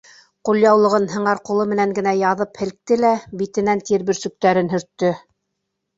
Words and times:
Ҡулъяулығын 0.47 1.03
һыңар 1.15 1.41
ҡулы 1.49 1.67
менән 1.75 1.93
генә 1.99 2.13
яҙып 2.21 2.61
һелкте 2.63 2.99
лә 3.05 3.13
битенән 3.43 3.87
тир 3.91 4.07
бөрсөктәрен 4.09 4.73
һөрттө. 4.77 5.17